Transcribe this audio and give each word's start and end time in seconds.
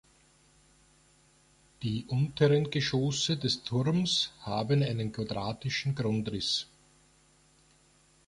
Die 1.83 2.05
unteren 2.07 2.71
Geschosse 2.71 3.37
des 3.37 3.61
Turms 3.61 4.31
haben 4.41 4.81
einen 4.81 5.11
quadratischen 5.11 5.93
Grundriss. 5.93 6.65